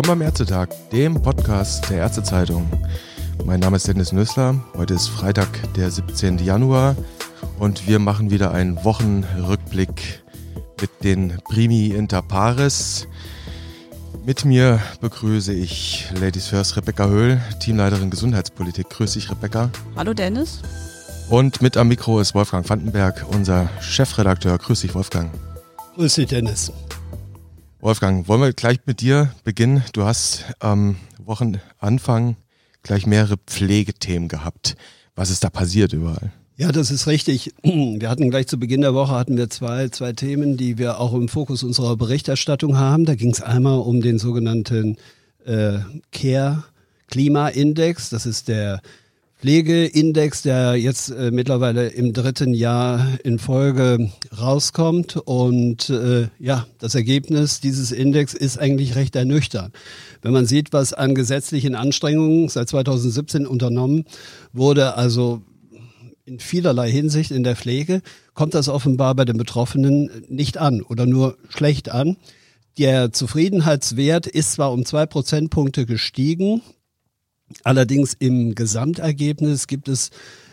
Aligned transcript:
Willkommen 0.00 0.20
beim 0.20 0.28
Ärztetag, 0.28 0.70
dem 0.92 1.20
Podcast 1.20 1.90
der 1.90 1.98
Ärztezeitung. 1.98 2.66
Mein 3.44 3.60
Name 3.60 3.76
ist 3.76 3.86
Dennis 3.86 4.12
Nössler. 4.12 4.58
Heute 4.74 4.94
ist 4.94 5.08
Freitag, 5.08 5.46
der 5.74 5.90
17. 5.90 6.38
Januar 6.38 6.96
und 7.58 7.86
wir 7.86 7.98
machen 7.98 8.30
wieder 8.30 8.50
einen 8.50 8.82
Wochenrückblick 8.82 10.22
mit 10.80 11.04
den 11.04 11.36
Primi 11.50 11.88
Inter 11.88 12.22
Pares. 12.22 13.08
Mit 14.24 14.46
mir 14.46 14.80
begrüße 15.02 15.52
ich 15.52 16.06
Ladies 16.18 16.46
First 16.46 16.78
Rebecca 16.78 17.06
Höhl, 17.06 17.38
Teamleiterin 17.60 18.08
Gesundheitspolitik. 18.08 18.88
Grüß 18.88 19.12
dich, 19.12 19.30
Rebecca. 19.30 19.68
Hallo, 19.96 20.14
Dennis. 20.14 20.62
Und 21.28 21.60
mit 21.60 21.76
am 21.76 21.88
Mikro 21.88 22.20
ist 22.20 22.34
Wolfgang 22.34 22.66
Vandenberg, 22.66 23.26
unser 23.34 23.68
Chefredakteur. 23.82 24.56
Grüß 24.56 24.80
dich, 24.80 24.94
Wolfgang. 24.94 25.30
Grüß 25.96 26.14
dich, 26.14 26.28
Dennis. 26.28 26.72
Wolfgang, 27.82 28.28
wollen 28.28 28.42
wir 28.42 28.52
gleich 28.52 28.80
mit 28.84 29.00
dir 29.00 29.32
beginnen? 29.42 29.82
Du 29.94 30.04
hast 30.04 30.44
am 30.58 30.96
Wochenanfang 31.24 32.36
gleich 32.82 33.06
mehrere 33.06 33.38
Pflegethemen 33.38 34.28
gehabt. 34.28 34.76
Was 35.14 35.30
ist 35.30 35.44
da 35.44 35.48
passiert 35.48 35.94
überall? 35.94 36.30
Ja, 36.58 36.72
das 36.72 36.90
ist 36.90 37.06
richtig. 37.06 37.54
Wir 37.62 38.10
hatten 38.10 38.28
gleich 38.28 38.48
zu 38.48 38.58
Beginn 38.58 38.82
der 38.82 38.92
Woche 38.92 39.12
hatten 39.12 39.38
wir 39.38 39.48
zwei, 39.48 39.88
zwei 39.88 40.12
Themen, 40.12 40.58
die 40.58 40.76
wir 40.76 41.00
auch 41.00 41.14
im 41.14 41.30
Fokus 41.30 41.62
unserer 41.62 41.96
Berichterstattung 41.96 42.76
haben. 42.76 43.06
Da 43.06 43.14
ging 43.14 43.30
es 43.30 43.40
einmal 43.40 43.78
um 43.78 44.02
den 44.02 44.18
sogenannten 44.18 44.98
äh, 45.46 45.78
Care 46.12 46.64
Klima 47.08 47.48
Index. 47.48 48.10
Das 48.10 48.26
ist 48.26 48.48
der 48.48 48.82
Pflegeindex, 49.40 50.42
der 50.42 50.76
jetzt 50.76 51.08
äh, 51.10 51.30
mittlerweile 51.30 51.88
im 51.88 52.12
dritten 52.12 52.52
Jahr 52.52 53.06
in 53.24 53.38
Folge 53.38 54.10
rauskommt. 54.38 55.16
Und 55.16 55.88
äh, 55.88 56.28
ja, 56.38 56.66
das 56.78 56.94
Ergebnis 56.94 57.58
dieses 57.60 57.90
Index 57.90 58.34
ist 58.34 58.58
eigentlich 58.58 58.96
recht 58.96 59.16
ernüchternd. 59.16 59.74
Wenn 60.20 60.32
man 60.32 60.44
sieht, 60.44 60.74
was 60.74 60.92
an 60.92 61.14
gesetzlichen 61.14 61.74
Anstrengungen 61.74 62.50
seit 62.50 62.68
2017 62.68 63.46
unternommen 63.46 64.04
wurde, 64.52 64.96
also 64.96 65.40
in 66.26 66.38
vielerlei 66.38 66.90
Hinsicht 66.90 67.30
in 67.30 67.42
der 67.42 67.56
Pflege, 67.56 68.02
kommt 68.34 68.52
das 68.52 68.68
offenbar 68.68 69.14
bei 69.14 69.24
den 69.24 69.38
Betroffenen 69.38 70.10
nicht 70.28 70.58
an 70.58 70.82
oder 70.82 71.06
nur 71.06 71.38
schlecht 71.48 71.90
an. 71.90 72.18
Der 72.78 73.10
Zufriedenheitswert 73.10 74.26
ist 74.26 74.52
zwar 74.52 74.70
um 74.72 74.84
zwei 74.84 75.06
Prozentpunkte 75.06 75.86
gestiegen, 75.86 76.60
Allerdings 77.64 78.14
im 78.18 78.54
Gesamtergebnis 78.54 79.66
gibt 79.66 79.88
es 79.88 80.10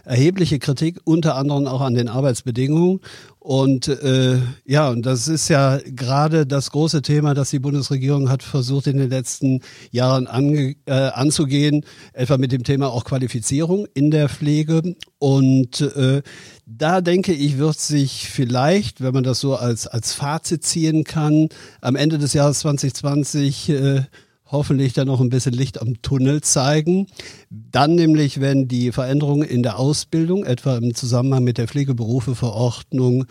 erhebliche 0.08 0.58
Kritik, 0.58 1.00
unter 1.04 1.36
anderem 1.36 1.68
auch 1.68 1.82
an 1.82 1.94
den 1.94 2.08
Arbeitsbedingungen. 2.08 3.02
Und 3.40 3.88
äh, 3.88 4.40
ja, 4.66 4.90
und 4.90 5.06
das 5.06 5.28
ist 5.28 5.48
ja 5.50 5.80
gerade 5.86 6.46
das 6.46 6.72
große 6.72 7.02
Thema, 7.02 7.34
das 7.34 7.50
die 7.50 7.60
Bundesregierung 7.60 8.30
hat 8.30 8.44
versucht 8.44 8.88
in 8.88 8.98
den 8.98 9.10
letzten 9.10 9.62
Jahren 9.92 10.28
ange, 10.28 10.76
äh, 10.86 10.92
anzugehen, 10.92 11.86
etwa 12.14 12.38
mit 12.38 12.52
dem 12.52 12.64
Thema 12.64 12.90
auch 12.90 13.06
Qualifizierung 13.06 13.88
in 13.94 14.12
der 14.12 14.28
Pflege. 14.28 14.96
Und 15.20 15.82
äh, 15.82 16.22
da 16.66 17.02
denke 17.02 17.34
ich, 17.34 17.58
wird 17.58 17.80
sich 17.80 18.30
vielleicht, 18.30 19.02
wenn 19.02 19.14
man 19.14 19.24
das 19.24 19.40
so 19.40 19.56
als, 19.56 19.88
als 19.88 20.14
Fazit 20.14 20.64
ziehen 20.64 21.04
kann, 21.04 21.50
am 21.80 21.96
Ende 21.96 22.18
des 22.18 22.34
Jahres 22.34 22.60
2020 22.60 23.70
äh, 23.70 24.02
hoffentlich 24.50 24.94
dann 24.94 25.08
noch 25.08 25.22
ein 25.22 25.30
bisschen 25.30 25.54
Licht 25.54 25.82
am 25.82 26.02
Tunnel 26.02 26.42
zeigen. 26.42 27.08
Dann 27.50 27.96
nämlich, 27.96 28.40
wenn 28.40 28.68
die 28.68 28.92
Veränderungen 28.92 29.48
in 29.48 29.64
der 29.64 29.80
Ausbildung, 29.80 30.44
etwa 30.46 30.78
im 30.78 30.96
Zusammenhang 30.96 31.44
mit 31.44 31.58
der 31.58 31.68
Pflegeberufeverordnung, 31.68 33.26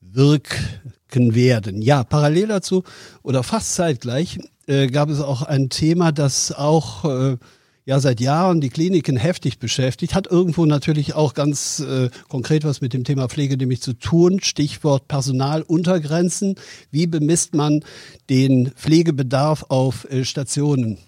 wirken 0.00 1.34
werden. 1.34 1.82
Ja, 1.82 2.04
parallel 2.04 2.48
dazu 2.48 2.82
oder 3.22 3.42
fast 3.42 3.74
zeitgleich 3.74 4.38
äh, 4.66 4.88
gab 4.88 5.08
es 5.08 5.20
auch 5.20 5.42
ein 5.42 5.68
Thema, 5.68 6.12
das 6.12 6.52
auch 6.52 7.04
äh, 7.04 7.36
ja 7.84 7.98
seit 8.00 8.20
Jahren 8.20 8.60
die 8.60 8.68
Kliniken 8.68 9.16
heftig 9.16 9.58
beschäftigt, 9.58 10.14
hat 10.14 10.26
irgendwo 10.26 10.66
natürlich 10.66 11.14
auch 11.14 11.34
ganz 11.34 11.80
äh, 11.80 12.10
konkret 12.28 12.64
was 12.64 12.80
mit 12.80 12.92
dem 12.92 13.04
Thema 13.04 13.28
Pflege 13.28 13.56
nämlich 13.56 13.80
zu 13.82 13.94
tun. 13.94 14.40
Stichwort 14.40 15.08
Personaluntergrenzen. 15.08 16.56
Wie 16.90 17.06
bemisst 17.06 17.54
man 17.54 17.84
den 18.28 18.70
Pflegebedarf 18.72 19.66
auf 19.68 20.10
äh, 20.10 20.24
Stationen? 20.24 20.98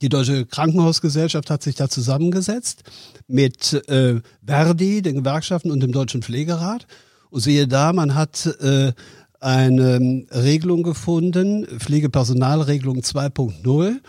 Die 0.00 0.08
Deutsche 0.08 0.46
Krankenhausgesellschaft 0.46 1.50
hat 1.50 1.62
sich 1.62 1.74
da 1.74 1.88
zusammengesetzt 1.88 2.84
mit 3.26 3.74
äh, 3.88 4.20
Verdi, 4.46 5.02
den 5.02 5.16
Gewerkschaften 5.16 5.70
und 5.70 5.80
dem 5.80 5.92
Deutschen 5.92 6.22
Pflegerat. 6.22 6.86
Und 7.28 7.40
siehe 7.40 7.68
da, 7.68 7.92
man 7.92 8.14
hat 8.14 8.46
äh, 8.60 8.92
eine 9.40 10.24
Regelung 10.30 10.82
gefunden, 10.82 11.66
Pflegepersonalregelung 11.78 13.00
2.0 13.00 14.00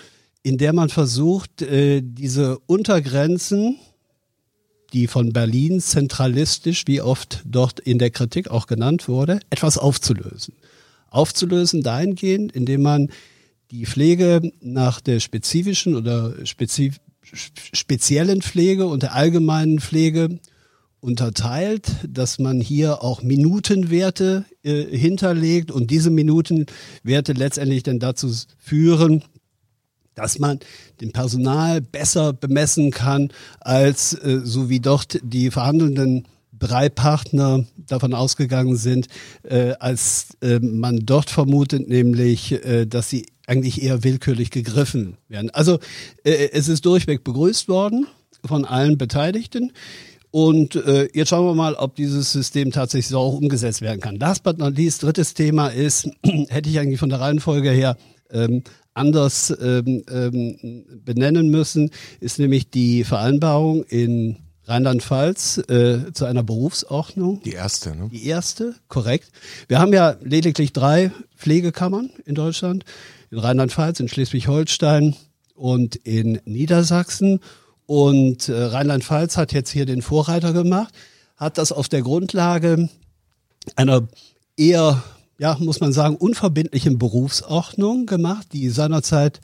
in 0.43 0.57
der 0.57 0.73
man 0.73 0.89
versucht, 0.89 1.61
äh, 1.61 2.01
diese 2.03 2.59
Untergrenzen, 2.59 3.77
die 4.93 5.07
von 5.07 5.31
Berlin 5.31 5.79
zentralistisch, 5.79 6.83
wie 6.87 7.01
oft 7.01 7.43
dort 7.45 7.79
in 7.79 7.99
der 7.99 8.09
Kritik 8.09 8.49
auch 8.49 8.67
genannt 8.67 9.07
wurde, 9.07 9.39
etwas 9.49 9.77
aufzulösen. 9.77 10.55
Aufzulösen 11.09 11.83
dahingehend, 11.83 12.51
indem 12.51 12.81
man 12.81 13.09
die 13.71 13.85
Pflege 13.85 14.51
nach 14.61 14.99
der 14.99 15.19
spezifischen 15.19 15.95
oder 15.95 16.45
spezif 16.45 16.97
speziellen 17.33 18.41
Pflege 18.41 18.87
und 18.87 19.03
der 19.03 19.13
allgemeinen 19.13 19.79
Pflege 19.79 20.39
unterteilt, 20.99 21.87
dass 22.07 22.39
man 22.39 22.59
hier 22.61 23.03
auch 23.03 23.23
Minutenwerte 23.23 24.45
äh, 24.63 24.83
hinterlegt 24.83 25.71
und 25.71 25.91
diese 25.91 26.09
Minutenwerte 26.09 27.33
letztendlich 27.33 27.83
dann 27.83 27.99
dazu 27.99 28.31
führen, 28.57 29.23
dass 30.21 30.37
man 30.37 30.59
den 31.01 31.11
Personal 31.11 31.81
besser 31.81 32.31
bemessen 32.31 32.91
kann, 32.91 33.31
als 33.59 34.13
äh, 34.13 34.41
so 34.43 34.69
wie 34.69 34.79
dort 34.79 35.19
die 35.23 35.49
verhandelnden 35.49 36.27
drei 36.59 36.89
Partner 36.89 37.65
davon 37.87 38.13
ausgegangen 38.13 38.77
sind, 38.77 39.07
äh, 39.43 39.73
als 39.79 40.37
äh, 40.41 40.59
man 40.59 40.99
dort 41.05 41.31
vermutet, 41.31 41.89
nämlich, 41.89 42.51
äh, 42.63 42.85
dass 42.85 43.09
sie 43.09 43.25
eigentlich 43.47 43.81
eher 43.81 44.03
willkürlich 44.03 44.51
gegriffen 44.51 45.17
werden. 45.27 45.49
Also 45.49 45.79
äh, 46.23 46.49
es 46.51 46.67
ist 46.67 46.85
durchweg 46.85 47.23
begrüßt 47.23 47.67
worden 47.67 48.05
von 48.45 48.65
allen 48.65 48.99
Beteiligten. 48.99 49.71
Und 50.29 50.75
äh, 50.75 51.09
jetzt 51.13 51.29
schauen 51.29 51.45
wir 51.45 51.55
mal, 51.55 51.73
ob 51.73 51.95
dieses 51.95 52.31
System 52.31 52.71
tatsächlich 52.71 53.07
so 53.07 53.19
auch 53.19 53.33
umgesetzt 53.33 53.81
werden 53.81 53.99
kann. 53.99 54.15
Last 54.17 54.43
but 54.43 54.59
not 54.59 54.77
least, 54.77 55.03
drittes 55.03 55.33
Thema 55.33 55.67
ist, 55.69 56.09
hätte 56.23 56.69
ich 56.69 56.79
eigentlich 56.79 56.99
von 56.99 57.09
der 57.09 57.19
Reihenfolge 57.19 57.71
her 57.71 57.97
ähm, 58.31 58.63
anders 58.93 59.55
ähm, 59.61 60.03
ähm, 60.09 60.85
benennen 61.03 61.49
müssen, 61.49 61.91
ist 62.19 62.39
nämlich 62.39 62.69
die 62.69 63.03
Vereinbarung 63.03 63.83
in 63.83 64.37
Rheinland-Pfalz 64.65 65.57
äh, 65.69 66.13
zu 66.13 66.25
einer 66.25 66.43
Berufsordnung. 66.43 67.41
Die 67.43 67.53
erste, 67.53 67.95
ne? 67.95 68.09
Die 68.11 68.25
erste, 68.27 68.75
korrekt. 68.87 69.31
Wir 69.67 69.79
haben 69.79 69.93
ja 69.93 70.15
lediglich 70.21 70.71
drei 70.71 71.11
Pflegekammern 71.35 72.11
in 72.25 72.35
Deutschland, 72.35 72.85
in 73.31 73.39
Rheinland-Pfalz, 73.39 73.99
in 73.99 74.07
Schleswig-Holstein 74.07 75.15
und 75.55 75.95
in 75.97 76.41
Niedersachsen. 76.45 77.39
Und 77.85 78.49
äh, 78.49 78.53
Rheinland-Pfalz 78.53 79.37
hat 79.37 79.51
jetzt 79.51 79.71
hier 79.71 79.85
den 79.85 80.01
Vorreiter 80.01 80.53
gemacht, 80.53 80.93
hat 81.35 81.57
das 81.57 81.71
auf 81.71 81.89
der 81.89 82.01
Grundlage 82.01 82.89
einer 83.75 84.07
eher 84.57 85.03
ja, 85.41 85.57
muss 85.59 85.79
man 85.79 85.91
sagen, 85.91 86.17
unverbindlichen 86.17 86.99
Berufsordnung 86.99 88.05
gemacht, 88.05 88.49
die 88.53 88.69
seinerzeit 88.69 89.41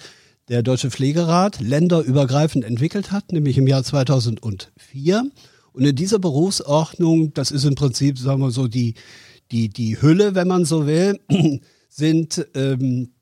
der 0.48 0.62
Deutsche 0.62 0.92
Pflegerat 0.92 1.60
länderübergreifend 1.60 2.64
entwickelt 2.64 3.12
hat, 3.12 3.32
nämlich 3.32 3.58
im 3.58 3.66
Jahr 3.66 3.84
2004. 3.84 5.32
Und 5.74 5.84
in 5.84 5.96
dieser 5.96 6.20
Berufsordnung, 6.20 7.34
das 7.34 7.50
ist 7.50 7.64
im 7.64 7.74
Prinzip, 7.74 8.20
sagen 8.20 8.42
wir 8.42 8.52
so, 8.52 8.68
die, 8.68 8.94
die, 9.52 9.70
die 9.70 10.00
Hülle, 10.00 10.36
wenn 10.36 10.48
man 10.48 10.66
so 10.66 10.86
will, 10.86 11.20
sind 11.90 12.46
ähm, 12.54 13.14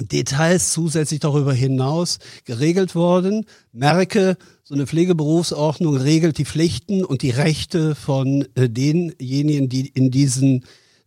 Details 0.00 0.72
zusätzlich 0.72 1.20
darüber 1.20 1.54
hinaus 1.54 2.18
geregelt 2.44 2.96
worden. 2.96 3.46
Merke, 3.70 4.36
so 4.64 4.74
eine 4.74 4.88
Pflegeberufsordnung 4.88 5.96
regelt 5.96 6.38
die 6.38 6.44
Pflichten 6.44 7.04
und 7.04 7.22
die 7.22 7.30
Rechte 7.30 7.94
von 7.94 8.48
äh, 8.56 8.68
denjenigen, 8.68 9.68
die 9.68 9.86
in 9.86 10.10
diesen 10.10 10.64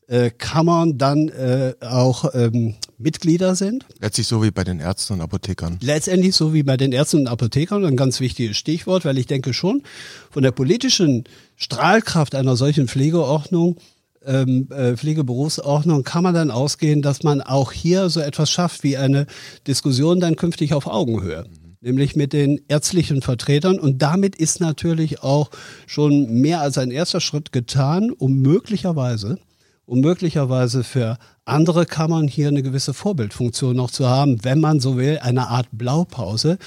äh, 0.08 0.30
Kammern 0.30 0.98
dann 0.98 1.30
äh, 1.30 1.74
auch 1.82 2.34
ähm, 2.34 2.76
Mitglieder 2.98 3.56
sind. 3.56 3.86
Letztlich 4.00 4.28
so 4.28 4.44
wie 4.44 4.52
bei 4.52 4.64
den 4.64 4.80
Ärzten 4.80 5.14
und 5.14 5.22
Apothekern. 5.22 5.78
Letztendlich 5.82 6.36
so 6.36 6.54
wie 6.54 6.64
bei 6.64 6.78
den 6.78 6.92
Ärzten 6.92 7.22
und 7.22 7.28
Apothekern, 7.28 7.86
ein 7.86 7.98
ganz 7.98 8.20
wichtiges 8.20 8.58
Stichwort, 8.58 9.06
weil 9.06 9.18
ich 9.18 9.28
denke 9.28 9.54
schon, 9.54 9.84
von 10.32 10.44
der 10.44 10.52
politischen 10.52 11.26
Strahlkraft 11.56 12.36
einer 12.36 12.56
solchen 12.56 12.88
Pflegeordnung 12.88 13.78
ähm, 14.26 14.68
äh, 14.72 14.96
Pflegeberufsordnung 14.96 16.04
kann 16.04 16.24
man 16.24 16.34
dann 16.34 16.52
ausgehen, 16.52 17.02
dass 17.02 17.24
man 17.24 17.42
auch 17.42 17.72
hier 17.72 18.10
so 18.10 18.20
etwas 18.20 18.50
schafft 18.50 18.84
wie 18.84 18.98
eine 18.98 19.26
Diskussion 19.68 20.20
dann 20.20 20.36
künftig 20.36 20.74
auf 20.74 20.88
Augenhöhe. 20.88 21.46
Nämlich 21.82 22.16
mit 22.16 22.32
den 22.32 22.62
ärztlichen 22.70 23.22
Vertretern. 23.22 23.78
Und 23.78 24.02
damit 24.02 24.38
ist 24.38 24.62
natürlich 24.62 25.22
auch 25.22 25.50
schon 25.86 26.32
mehr 26.32 26.62
als 26.62 26.78
ein 26.78 26.92
erster 26.92 27.20
Schritt 27.20 27.52
getan, 27.52 28.12
um 28.12 28.42
möglicherweise 28.42 29.38
um 29.86 30.00
möglicherweise 30.00 30.84
für 30.84 31.18
andere 31.46 31.86
Kammern 31.86 32.28
hier 32.28 32.48
eine 32.48 32.64
gewisse 32.64 32.94
Vorbildfunktion 32.94 33.76
noch 33.76 33.92
zu 33.92 34.08
haben, 34.08 34.44
wenn 34.44 34.60
man 34.60 34.80
so 34.80 34.98
will, 34.98 35.20
eine 35.22 35.50
Art 35.50 35.68
Blaupause. 35.72 36.58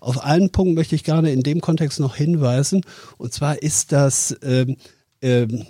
Auf 0.00 0.22
einen 0.22 0.50
Punkt 0.50 0.74
möchte 0.74 0.94
ich 0.94 1.04
gerne 1.04 1.32
in 1.32 1.42
dem 1.42 1.60
Kontext 1.60 2.00
noch 2.00 2.16
hinweisen, 2.16 2.82
und 3.16 3.32
zwar 3.32 3.62
ist 3.62 3.92
das 3.92 4.36
ähm, 4.42 4.76
ähm, 5.22 5.64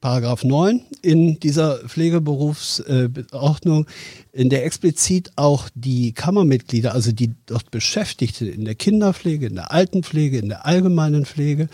Paragraph 0.00 0.44
9 0.44 0.82
in 1.02 1.38
dieser 1.40 1.78
Pflegeberufsordnung, 1.80 3.86
in 4.32 4.48
der 4.48 4.64
explizit 4.64 5.32
auch 5.36 5.68
die 5.74 6.12
Kammermitglieder, 6.12 6.94
also 6.94 7.12
die 7.12 7.34
dort 7.44 7.70
Beschäftigten 7.70 8.48
in 8.48 8.64
der 8.64 8.76
Kinderpflege, 8.76 9.46
in 9.46 9.56
der 9.56 9.72
Altenpflege, 9.72 10.38
in 10.38 10.48
der 10.48 10.64
allgemeinen 10.64 11.26
Pflege, 11.26 11.68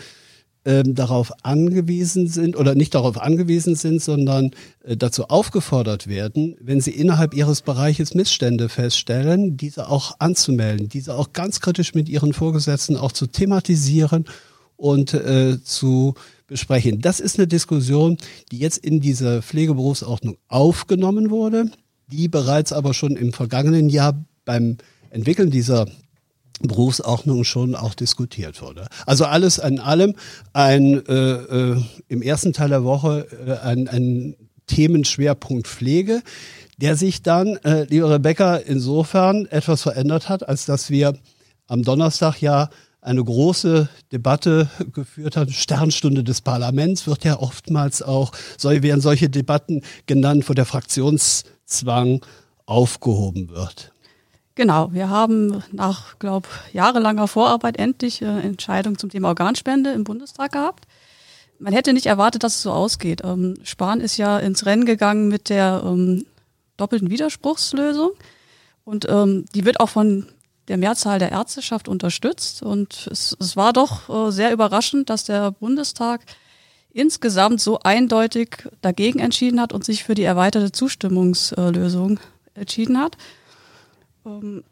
ähm, 0.67 0.95
darauf 0.95 1.31
angewiesen 1.43 2.27
sind 2.27 2.57
oder 2.57 2.75
nicht 2.75 2.93
darauf 2.93 3.21
angewiesen 3.21 3.75
sind, 3.75 4.01
sondern 4.01 4.51
äh, 4.83 4.97
dazu 4.97 5.29
aufgefordert 5.29 6.07
werden, 6.07 6.57
wenn 6.59 6.81
sie 6.81 6.91
innerhalb 6.91 7.33
ihres 7.33 7.61
Bereiches 7.61 8.13
Missstände 8.13 8.67
feststellen, 8.67 9.55
diese 9.55 9.87
auch 9.87 10.17
anzumelden, 10.19 10.89
diese 10.89 11.15
auch 11.15 11.31
ganz 11.31 11.61
kritisch 11.61 11.95
mit 11.95 12.09
ihren 12.09 12.33
Vorgesetzten 12.33 12.97
auch 12.97 13.13
zu 13.13 13.27
thematisieren 13.27 14.25
und 14.75 15.13
äh, 15.13 15.63
zu 15.63 16.15
besprechen. 16.47 16.99
Das 16.99 17.21
ist 17.21 17.39
eine 17.39 17.47
Diskussion, 17.47 18.17
die 18.51 18.59
jetzt 18.59 18.79
in 18.79 18.99
dieser 18.99 19.41
Pflegeberufsordnung 19.41 20.37
aufgenommen 20.49 21.29
wurde, 21.29 21.71
die 22.11 22.27
bereits 22.27 22.73
aber 22.73 22.93
schon 22.93 23.15
im 23.15 23.31
vergangenen 23.31 23.87
Jahr 23.87 24.21
beim 24.43 24.75
Entwickeln 25.11 25.49
dieser 25.49 25.87
Berufsordnung 26.61 27.43
schon 27.43 27.75
auch 27.75 27.93
diskutiert 27.93 28.61
wurde. 28.61 28.87
Also 29.05 29.25
alles 29.25 29.59
an 29.59 29.79
allem 29.79 30.15
ein 30.53 31.05
äh, 31.07 31.13
äh, 31.13 31.81
im 32.07 32.21
ersten 32.21 32.53
Teil 32.53 32.69
der 32.69 32.83
Woche 32.83 33.27
äh, 33.45 33.65
ein, 33.65 33.87
ein 33.87 34.35
Themenschwerpunkt 34.65 35.67
Pflege, 35.67 36.21
der 36.77 36.95
sich 36.95 37.21
dann, 37.21 37.57
äh, 37.57 37.83
liebe 37.85 38.09
Rebecca, 38.09 38.55
insofern 38.55 39.45
etwas 39.47 39.83
verändert 39.83 40.29
hat, 40.29 40.47
als 40.47 40.65
dass 40.65 40.89
wir 40.89 41.17
am 41.67 41.83
Donnerstag 41.83 42.41
ja 42.41 42.69
eine 43.01 43.23
große 43.23 43.87
Debatte 44.11 44.69
geführt 44.93 45.37
hat. 45.37 45.51
Sternstunde 45.51 46.23
des 46.23 46.41
Parlaments 46.41 47.07
wird 47.07 47.23
ja 47.23 47.39
oftmals 47.39 48.01
auch, 48.01 48.31
soll, 48.57 48.83
werden 48.83 49.01
solche 49.01 49.29
Debatten 49.29 49.81
genannt, 50.07 50.49
wo 50.49 50.53
der 50.53 50.65
Fraktionszwang 50.65 52.21
aufgehoben 52.65 53.49
wird. 53.49 53.91
Genau, 54.57 54.91
wir 54.91 55.11
haben 55.11 55.63
nach, 55.71 56.17
glaube 56.17 56.47
jahrelanger 56.73 57.27
Vorarbeit 57.27 57.77
endlich 57.77 58.23
äh, 58.23 58.39
Entscheidung 58.39 58.97
zum 58.97 59.11
Thema 59.11 59.27
Organspende 59.27 59.91
im 59.91 60.03
Bundestag 60.03 60.53
gehabt. 60.53 60.87
Man 61.59 61.73
hätte 61.73 61.93
nicht 61.93 62.07
erwartet, 62.07 62.43
dass 62.43 62.55
es 62.55 62.63
so 62.63 62.71
ausgeht. 62.71 63.21
Ähm, 63.23 63.53
Spahn 63.61 64.01
ist 64.01 64.17
ja 64.17 64.39
ins 64.39 64.65
Rennen 64.65 64.85
gegangen 64.85 65.27
mit 65.27 65.49
der 65.49 65.83
ähm, 65.85 66.25
doppelten 66.75 67.11
Widerspruchslösung 67.11 68.09
und 68.83 69.07
ähm, 69.07 69.45
die 69.53 69.63
wird 69.63 69.79
auch 69.79 69.89
von 69.89 70.25
der 70.69 70.77
Mehrzahl 70.77 71.19
der 71.19 71.31
Ärzteschaft 71.31 71.87
unterstützt. 71.87 72.63
Und 72.63 73.07
es, 73.11 73.37
es 73.39 73.57
war 73.57 73.73
doch 73.73 74.09
äh, 74.09 74.31
sehr 74.31 74.51
überraschend, 74.51 75.11
dass 75.11 75.23
der 75.23 75.51
Bundestag 75.51 76.21
insgesamt 76.91 77.61
so 77.61 77.77
eindeutig 77.81 78.67
dagegen 78.81 79.19
entschieden 79.19 79.61
hat 79.61 79.71
und 79.71 79.85
sich 79.85 80.03
für 80.03 80.15
die 80.15 80.23
erweiterte 80.23 80.71
Zustimmungslösung 80.71 82.19
entschieden 82.55 82.99
hat. 82.99 83.17
Ähm, 84.27 84.63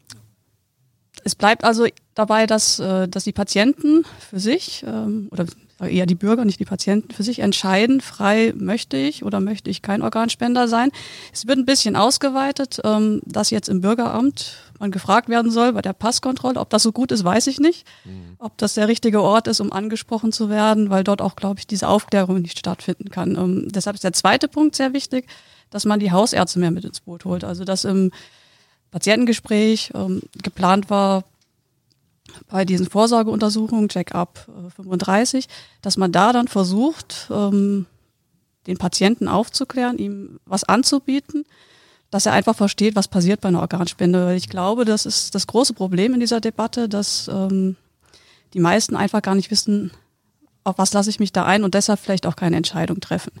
es 1.24 1.34
bleibt 1.34 1.64
also 1.64 1.86
dabei, 2.14 2.46
dass, 2.46 2.78
äh, 2.78 3.08
dass 3.08 3.24
die 3.24 3.32
Patienten 3.32 4.04
für 4.30 4.38
sich 4.38 4.84
ähm, 4.86 5.28
oder 5.32 5.46
eher 5.80 6.06
die 6.06 6.14
Bürger, 6.14 6.44
nicht 6.44 6.60
die 6.60 6.64
Patienten, 6.64 7.12
für 7.12 7.22
sich 7.22 7.40
entscheiden, 7.40 8.00
frei 8.00 8.54
möchte 8.56 8.96
ich 8.96 9.24
oder 9.24 9.40
möchte 9.40 9.68
ich 9.68 9.82
kein 9.82 10.02
Organspender 10.02 10.68
sein. 10.68 10.90
Es 11.32 11.46
wird 11.46 11.58
ein 11.58 11.66
bisschen 11.66 11.96
ausgeweitet, 11.96 12.80
ähm, 12.84 13.20
dass 13.24 13.50
jetzt 13.50 13.68
im 13.68 13.80
Bürgeramt 13.80 14.56
man 14.78 14.90
gefragt 14.90 15.28
werden 15.28 15.50
soll 15.50 15.72
bei 15.72 15.82
der 15.82 15.92
Passkontrolle. 15.92 16.60
Ob 16.60 16.70
das 16.70 16.82
so 16.82 16.92
gut 16.92 17.12
ist, 17.12 17.24
weiß 17.24 17.46
ich 17.48 17.58
nicht. 17.58 17.86
Mhm. 18.04 18.36
Ob 18.38 18.56
das 18.58 18.74
der 18.74 18.88
richtige 18.88 19.20
Ort 19.20 19.48
ist, 19.48 19.60
um 19.60 19.72
angesprochen 19.72 20.32
zu 20.32 20.48
werden, 20.48 20.90
weil 20.90 21.04
dort 21.04 21.20
auch, 21.20 21.36
glaube 21.36 21.58
ich, 21.58 21.66
diese 21.66 21.88
Aufklärung 21.88 22.40
nicht 22.40 22.58
stattfinden 22.58 23.10
kann. 23.10 23.36
Ähm, 23.36 23.68
deshalb 23.70 23.96
ist 23.96 24.04
der 24.04 24.12
zweite 24.12 24.48
Punkt 24.48 24.76
sehr 24.76 24.92
wichtig, 24.92 25.26
dass 25.70 25.84
man 25.84 26.00
die 26.00 26.12
Hausärzte 26.12 26.58
mehr 26.58 26.70
mit 26.70 26.84
ins 26.84 27.00
Boot 27.00 27.24
holt. 27.24 27.44
Also 27.44 27.64
dass 27.64 27.84
im 27.84 28.12
Patientengespräch 28.96 29.90
ähm, 29.94 30.22
geplant 30.42 30.88
war, 30.88 31.24
bei 32.48 32.64
diesen 32.64 32.88
Vorsorgeuntersuchungen, 32.88 33.90
Check-up 33.90 34.48
äh, 34.48 34.70
35, 34.70 35.48
dass 35.82 35.98
man 35.98 36.12
da 36.12 36.32
dann 36.32 36.48
versucht, 36.48 37.28
ähm, 37.30 37.84
den 38.66 38.78
Patienten 38.78 39.28
aufzuklären, 39.28 39.98
ihm 39.98 40.40
was 40.46 40.64
anzubieten, 40.64 41.44
dass 42.10 42.24
er 42.24 42.32
einfach 42.32 42.56
versteht, 42.56 42.96
was 42.96 43.06
passiert 43.06 43.42
bei 43.42 43.48
einer 43.48 43.60
Organspende. 43.60 44.34
Ich 44.34 44.48
glaube, 44.48 44.86
das 44.86 45.04
ist 45.04 45.34
das 45.34 45.46
große 45.46 45.74
Problem 45.74 46.14
in 46.14 46.20
dieser 46.20 46.40
Debatte, 46.40 46.88
dass 46.88 47.28
ähm, 47.28 47.76
die 48.54 48.60
meisten 48.60 48.96
einfach 48.96 49.20
gar 49.20 49.34
nicht 49.34 49.50
wissen, 49.50 49.90
auf 50.64 50.78
was 50.78 50.94
lasse 50.94 51.10
ich 51.10 51.20
mich 51.20 51.32
da 51.32 51.44
ein 51.44 51.64
und 51.64 51.74
deshalb 51.74 52.00
vielleicht 52.00 52.26
auch 52.26 52.34
keine 52.34 52.56
Entscheidung 52.56 53.00
treffen. 53.00 53.32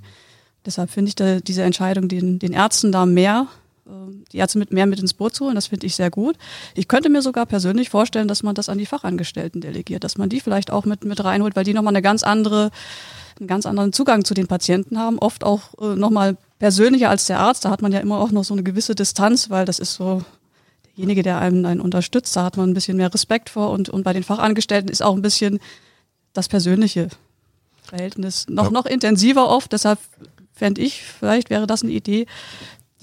Deshalb 0.66 0.90
finde 0.90 1.08
ich 1.08 1.14
da, 1.14 1.40
diese 1.40 1.62
Entscheidung, 1.62 2.08
den, 2.08 2.38
den 2.38 2.52
Ärzten 2.52 2.92
da 2.92 3.06
mehr, 3.06 3.46
die 4.32 4.38
Ärzte 4.38 4.58
mit 4.58 4.72
mehr 4.72 4.86
mit 4.86 5.00
ins 5.00 5.14
Boot 5.14 5.34
zu 5.34 5.44
holen, 5.44 5.54
das 5.54 5.68
finde 5.68 5.86
ich 5.86 5.94
sehr 5.94 6.10
gut. 6.10 6.36
Ich 6.74 6.88
könnte 6.88 7.08
mir 7.08 7.22
sogar 7.22 7.46
persönlich 7.46 7.90
vorstellen, 7.90 8.28
dass 8.28 8.42
man 8.42 8.54
das 8.54 8.68
an 8.68 8.78
die 8.78 8.86
Fachangestellten 8.86 9.60
delegiert, 9.60 10.04
dass 10.04 10.18
man 10.18 10.28
die 10.28 10.40
vielleicht 10.40 10.70
auch 10.70 10.84
mit, 10.84 11.04
mit 11.04 11.22
reinholt, 11.22 11.56
weil 11.56 11.64
die 11.64 11.74
nochmal 11.74 11.92
eine 11.92 12.02
ganz 12.02 12.22
andere 12.22 12.70
einen 13.38 13.48
ganz 13.48 13.66
anderen 13.66 13.92
Zugang 13.92 14.24
zu 14.24 14.34
den 14.34 14.46
Patienten 14.46 14.98
haben, 14.98 15.18
oft 15.18 15.44
auch 15.44 15.74
äh, 15.80 15.94
nochmal 15.94 16.36
persönlicher 16.58 17.10
als 17.10 17.26
der 17.26 17.38
Arzt. 17.38 17.64
Da 17.64 17.70
hat 17.70 17.82
man 17.82 17.92
ja 17.92 18.00
immer 18.00 18.18
auch 18.18 18.30
noch 18.30 18.44
so 18.44 18.54
eine 18.54 18.62
gewisse 18.62 18.94
Distanz, 18.94 19.50
weil 19.50 19.66
das 19.66 19.78
ist 19.78 19.94
so 19.94 20.22
derjenige, 20.86 21.22
der 21.22 21.38
einen, 21.38 21.66
einen 21.66 21.80
unterstützt. 21.80 22.34
Da 22.34 22.44
hat 22.44 22.56
man 22.56 22.70
ein 22.70 22.74
bisschen 22.74 22.96
mehr 22.96 23.12
Respekt 23.12 23.50
vor 23.50 23.70
und, 23.70 23.88
und 23.88 24.04
bei 24.04 24.12
den 24.12 24.22
Fachangestellten 24.22 24.90
ist 24.90 25.02
auch 25.02 25.14
ein 25.14 25.22
bisschen 25.22 25.60
das 26.32 26.48
persönliche 26.48 27.08
Verhältnis 27.82 28.46
noch, 28.48 28.70
noch 28.70 28.86
intensiver 28.86 29.48
oft. 29.48 29.72
Deshalb 29.72 29.98
fände 30.52 30.80
ich, 30.80 31.02
vielleicht 31.02 31.50
wäre 31.50 31.66
das 31.66 31.82
eine 31.82 31.92
Idee, 31.92 32.26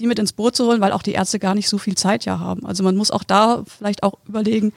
die 0.04 0.08
mit 0.08 0.18
ins 0.18 0.34
Boot 0.34 0.54
zu 0.54 0.66
holen, 0.66 0.82
weil 0.82 0.92
auch 0.92 1.02
die 1.02 1.12
Ärzte 1.12 1.38
gar 1.38 1.54
nicht 1.54 1.66
so 1.66 1.78
viel 1.78 1.94
Zeit 1.94 2.26
ja 2.26 2.38
haben. 2.38 2.66
Also 2.66 2.82
man 2.82 2.94
muss 2.94 3.10
auch 3.10 3.24
da 3.24 3.64
vielleicht 3.66 4.02
auch 4.02 4.18
überlegen, 4.28 4.74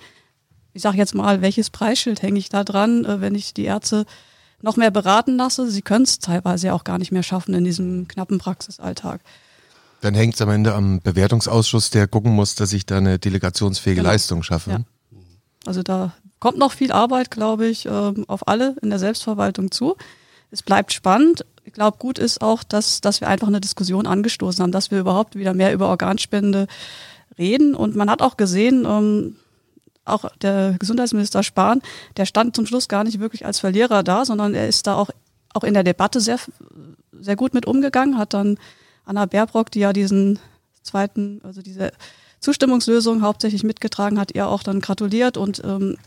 ich 0.71 0.81
sage 0.81 0.95
jetzt 0.95 1.15
mal, 1.15 1.41
welches 1.41 1.69
Preisschild 1.69 2.21
hänge 2.21 2.39
ich 2.39 2.47
da 2.47 2.63
dran, 2.63 3.03
äh, 3.03 3.19
wenn 3.19 3.35
ich 3.35 3.53
die 3.53 3.65
Ärzte 3.65 4.05
noch 4.61 4.77
mehr 4.77 4.89
beraten 4.89 5.35
lasse. 5.35 5.69
Sie 5.69 5.81
können 5.81 6.05
es 6.05 6.19
teilweise 6.19 6.73
auch 6.73 6.85
gar 6.85 6.97
nicht 6.97 7.11
mehr 7.11 7.23
schaffen 7.23 7.53
in 7.53 7.65
diesem 7.65 8.07
knappen 8.07 8.37
Praxisalltag. 8.37 9.19
Dann 9.99 10.13
hängt 10.13 10.35
es 10.35 10.41
am 10.41 10.49
Ende 10.49 10.73
am 10.73 11.01
Bewertungsausschuss, 11.01 11.89
der 11.89 12.07
gucken 12.07 12.31
muss, 12.31 12.55
dass 12.55 12.71
ich 12.71 12.85
da 12.85 12.97
eine 12.97 13.19
delegationsfähige 13.19 13.99
genau. 13.99 14.11
Leistung 14.11 14.43
schaffe. 14.43 14.71
Ja. 14.71 14.79
Also 15.65 15.83
da 15.83 16.13
kommt 16.39 16.57
noch 16.57 16.71
viel 16.71 16.93
Arbeit, 16.93 17.31
glaube 17.31 17.67
ich, 17.67 17.85
ähm, 17.85 18.23
auf 18.29 18.47
alle 18.47 18.77
in 18.81 18.91
der 18.91 18.99
Selbstverwaltung 18.99 19.71
zu. 19.71 19.97
Es 20.51 20.63
bleibt 20.63 20.93
spannend. 20.93 21.43
Ich 21.67 21.73
glaube, 21.73 21.97
gut 21.97 22.17
ist 22.17 22.41
auch, 22.41 22.63
dass, 22.63 23.01
dass 23.01 23.19
wir 23.19 23.27
einfach 23.27 23.49
eine 23.49 23.59
Diskussion 23.59 24.07
angestoßen 24.07 24.63
haben, 24.63 24.71
dass 24.71 24.89
wir 24.89 25.01
überhaupt 25.01 25.35
wieder 25.35 25.53
mehr 25.53 25.73
über 25.73 25.89
Organspende 25.89 26.65
reden. 27.37 27.75
Und 27.75 27.93
man 27.93 28.09
hat 28.09 28.21
auch 28.21 28.37
gesehen, 28.37 28.85
ähm, 28.85 29.35
auch 30.05 30.31
der 30.41 30.77
Gesundheitsminister 30.79 31.43
Spahn, 31.43 31.81
der 32.15 32.25
stand 32.25 32.55
zum 32.55 32.65
Schluss 32.65 32.87
gar 32.87 33.03
nicht 33.03 33.19
wirklich 33.19 33.45
als 33.45 33.59
Verlierer 33.59 34.01
da, 34.01 34.23
sondern 34.23 34.55
er 34.55 34.69
ist 34.69 34.87
da 34.87 34.95
auch, 34.95 35.09
auch 35.53 35.65
in 35.65 35.73
der 35.73 35.83
Debatte 35.83 36.21
sehr, 36.21 36.39
sehr 37.19 37.35
gut 37.35 37.53
mit 37.53 37.65
umgegangen, 37.65 38.17
hat 38.17 38.33
dann 38.33 38.57
Anna 39.03 39.25
Baerbrock, 39.25 39.69
die 39.69 39.79
ja 39.79 39.91
diesen 39.91 40.39
zweiten, 40.83 41.41
also 41.43 41.61
diese 41.61 41.91
Zustimmungslösung 42.39 43.23
hauptsächlich 43.23 43.65
mitgetragen 43.65 44.21
hat, 44.21 44.33
ihr 44.33 44.47
auch 44.47 44.63
dann 44.63 44.79
gratuliert 44.79 45.35
und 45.35 45.61
ähm, 45.65 45.97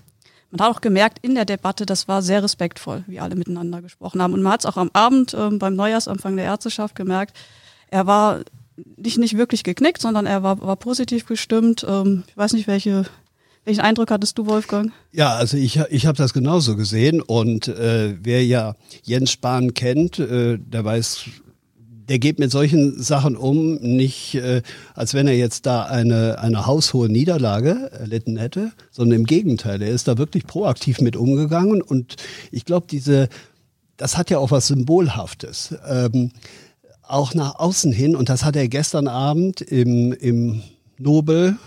man 0.50 0.66
hat 0.66 0.76
auch 0.76 0.80
gemerkt 0.80 1.18
in 1.22 1.34
der 1.34 1.44
Debatte, 1.44 1.86
das 1.86 2.08
war 2.08 2.22
sehr 2.22 2.42
respektvoll, 2.42 3.04
wie 3.06 3.20
alle 3.20 3.36
miteinander 3.36 3.82
gesprochen 3.82 4.20
haben. 4.20 4.34
Und 4.34 4.42
man 4.42 4.52
hat 4.52 4.60
es 4.60 4.66
auch 4.66 4.76
am 4.76 4.90
Abend 4.92 5.34
ähm, 5.34 5.58
beim 5.58 5.76
Neujahrsanfang 5.76 6.36
der 6.36 6.46
Ärzteschaft 6.46 6.94
gemerkt, 6.94 7.36
er 7.90 8.06
war 8.06 8.40
nicht, 8.96 9.18
nicht 9.18 9.36
wirklich 9.36 9.64
geknickt, 9.64 10.00
sondern 10.00 10.26
er 10.26 10.42
war, 10.42 10.60
war 10.60 10.76
positiv 10.76 11.26
gestimmt. 11.26 11.84
Ähm, 11.88 12.24
ich 12.28 12.36
weiß 12.36 12.52
nicht, 12.52 12.66
welche 12.66 13.04
welchen 13.64 13.80
Eindruck 13.80 14.10
hattest 14.10 14.38
du, 14.38 14.46
Wolfgang? 14.46 14.90
Ja, 15.12 15.34
also 15.34 15.56
ich, 15.56 15.78
ich 15.90 16.06
habe 16.06 16.16
das 16.16 16.32
genauso 16.32 16.76
gesehen 16.76 17.20
und 17.20 17.68
äh, 17.68 18.16
wer 18.20 18.44
ja 18.44 18.74
Jens 19.02 19.32
Spahn 19.32 19.74
kennt, 19.74 20.18
äh, 20.18 20.58
der 20.58 20.84
weiß, 20.84 21.24
der 22.10 22.18
geht 22.18 22.40
mit 22.40 22.50
solchen 22.50 23.00
Sachen 23.00 23.36
um, 23.36 23.76
nicht 23.76 24.34
äh, 24.34 24.62
als 24.96 25.14
wenn 25.14 25.28
er 25.28 25.36
jetzt 25.36 25.64
da 25.64 25.84
eine, 25.84 26.40
eine 26.40 26.66
haushohe 26.66 27.08
Niederlage 27.08 27.92
erlitten 27.92 28.36
hätte, 28.36 28.72
sondern 28.90 29.20
im 29.20 29.26
Gegenteil, 29.26 29.80
er 29.80 29.90
ist 29.90 30.08
da 30.08 30.18
wirklich 30.18 30.44
proaktiv 30.44 31.00
mit 31.00 31.14
umgegangen 31.14 31.80
und 31.80 32.16
ich 32.50 32.64
glaube, 32.64 32.88
diese, 32.90 33.28
das 33.96 34.18
hat 34.18 34.28
ja 34.28 34.38
auch 34.38 34.50
was 34.50 34.66
Symbolhaftes. 34.66 35.76
Ähm, 35.88 36.32
auch 37.04 37.34
nach 37.34 37.60
außen 37.60 37.92
hin, 37.92 38.16
und 38.16 38.28
das 38.28 38.44
hat 38.44 38.56
er 38.56 38.66
gestern 38.66 39.06
Abend 39.06 39.60
im, 39.60 40.12
im 40.12 40.62
Nobel 40.98 41.58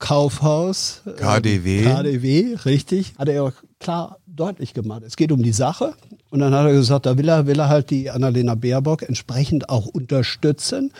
Kaufhaus. 0.00 1.02
KDW. 1.16 1.82
KDW, 1.84 2.56
richtig. 2.64 3.14
Hat 3.18 3.28
er 3.28 3.52
klar 3.78 4.18
deutlich 4.26 4.74
gemacht. 4.74 5.02
Es 5.06 5.16
geht 5.16 5.30
um 5.30 5.44
die 5.44 5.52
Sache 5.52 5.94
Und 6.30 6.40
dann 6.40 6.54
hat 6.54 6.66
er 6.66 6.72
gesagt, 6.72 7.06
da 7.06 7.18
will 7.18 7.28
er, 7.28 7.46
will 7.46 7.58
er 7.58 7.68
halt 7.68 7.90
die 7.90 8.10
Annalena 8.10 8.54
Baerbock 8.54 9.02
entsprechend 9.02 9.68
auch 9.68 9.86
unterstützen. 9.86 10.92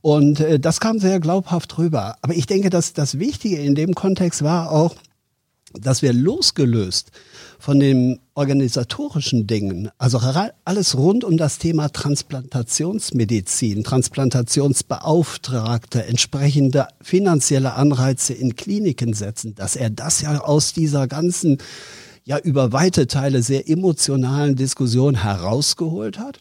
Und 0.00 0.40
äh, 0.40 0.60
das 0.60 0.80
kam 0.80 0.98
sehr 0.98 1.20
glaubhaft 1.20 1.78
rüber. 1.78 2.16
Aber 2.22 2.34
ich 2.34 2.46
denke, 2.46 2.70
dass 2.70 2.92
das 2.92 3.18
Wichtige 3.18 3.58
in 3.58 3.74
dem 3.74 3.94
Kontext 3.94 4.42
war 4.42 4.70
auch, 4.70 4.94
dass 5.74 6.02
wir 6.02 6.12
losgelöst 6.12 7.10
von 7.58 7.80
den 7.80 8.20
organisatorischen 8.34 9.46
Dingen, 9.46 9.90
also 9.98 10.20
alles 10.64 10.96
rund 10.96 11.24
um 11.24 11.36
das 11.36 11.58
Thema 11.58 11.88
Transplantationsmedizin, 11.88 13.84
Transplantationsbeauftragte, 13.84 16.06
entsprechende 16.06 16.88
finanzielle 17.02 17.74
Anreize 17.74 18.32
in 18.32 18.56
Kliniken 18.56 19.12
setzen, 19.12 19.54
dass 19.56 19.76
er 19.76 19.90
das 19.90 20.22
ja 20.22 20.40
aus 20.40 20.72
dieser 20.72 21.06
ganzen, 21.08 21.58
ja 22.28 22.38
über 22.38 22.72
weite 22.72 23.06
Teile 23.06 23.42
sehr 23.42 23.70
emotionalen 23.70 24.54
Diskussion 24.54 25.22
herausgeholt 25.22 26.18
hat 26.18 26.40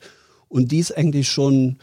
und 0.49 0.73
dies 0.73 0.91
eigentlich 0.91 1.29
schon 1.29 1.77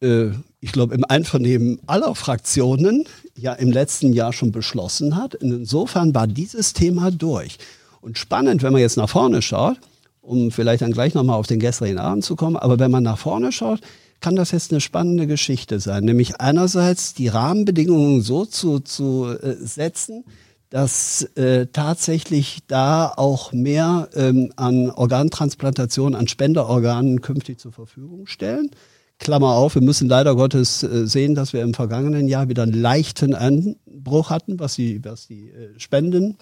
äh, 0.00 0.30
ich 0.62 0.72
glaube, 0.72 0.94
im 0.94 1.04
Einvernehmen 1.04 1.78
aller 1.86 2.14
Fraktionen 2.14 3.04
ja 3.36 3.52
im 3.52 3.70
letzten 3.70 4.14
Jahr 4.14 4.32
schon 4.32 4.50
beschlossen 4.50 5.14
hat. 5.14 5.34
Insofern 5.34 6.14
war 6.14 6.26
dieses 6.26 6.72
Thema 6.72 7.10
durch. 7.10 7.58
Und 8.00 8.16
spannend, 8.18 8.62
wenn 8.62 8.72
man 8.72 8.80
jetzt 8.80 8.96
nach 8.96 9.10
vorne 9.10 9.42
schaut, 9.42 9.76
um 10.22 10.50
vielleicht 10.50 10.80
dann 10.80 10.92
gleich 10.92 11.12
nochmal 11.12 11.36
auf 11.36 11.46
den 11.46 11.60
gestrigen 11.60 11.98
Abend 11.98 12.24
zu 12.24 12.36
kommen, 12.36 12.56
aber 12.56 12.78
wenn 12.78 12.90
man 12.90 13.02
nach 13.02 13.18
vorne 13.18 13.52
schaut, 13.52 13.80
kann 14.20 14.36
das 14.36 14.52
jetzt 14.52 14.70
eine 14.70 14.80
spannende 14.80 15.26
Geschichte 15.26 15.80
sein. 15.80 16.04
Nämlich 16.04 16.40
einerseits 16.40 17.14
die 17.14 17.28
Rahmenbedingungen 17.28 18.22
so 18.22 18.46
zu, 18.46 18.80
zu 18.80 19.28
äh, 19.28 19.54
setzen, 19.54 20.24
dass 20.70 21.22
äh, 21.34 21.66
tatsächlich 21.66 22.60
da 22.68 23.12
auch 23.16 23.52
mehr 23.52 24.08
ähm, 24.14 24.52
an 24.56 24.90
Organtransplantation, 24.90 26.14
an 26.14 26.28
Spenderorganen 26.28 27.20
künftig 27.20 27.58
zur 27.58 27.72
Verfügung 27.72 28.26
stellen. 28.26 28.70
Klammer 29.18 29.54
auf, 29.54 29.74
wir 29.74 29.82
müssen 29.82 30.08
leider 30.08 30.34
Gottes 30.36 30.82
äh, 30.84 31.06
sehen, 31.06 31.34
dass 31.34 31.52
wir 31.52 31.62
im 31.62 31.74
vergangenen 31.74 32.28
Jahr 32.28 32.48
wieder 32.48 32.62
einen 32.62 32.72
leichten 32.72 33.34
Einbruch 33.34 34.30
hatten, 34.30 34.60
was 34.60 34.76
die, 34.76 35.04
was 35.04 35.26
die 35.26 35.50
äh, 35.50 35.78
Spenden, 35.78 36.38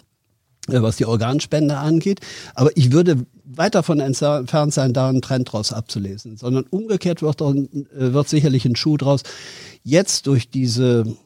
äh, 0.69 0.83
was 0.83 0.97
die 0.97 1.07
Organspende 1.07 1.79
angeht. 1.79 2.21
Aber 2.55 2.71
ich 2.77 2.93
würde 2.93 3.27
weit 3.45 3.75
davon 3.75 3.99
entfernt 3.99 4.75
sein, 4.75 4.93
da 4.93 5.09
einen 5.09 5.23
Trend 5.23 5.51
draus 5.51 5.73
abzulesen, 5.73 6.37
sondern 6.37 6.65
umgekehrt 6.65 7.23
wird, 7.23 7.41
wird 7.41 8.29
sicherlich 8.29 8.67
ein 8.67 8.77
Schuh 8.77 8.99
draus. 8.99 9.23
Jetzt 9.83 10.27
durch 10.27 10.51
diese 10.51 11.17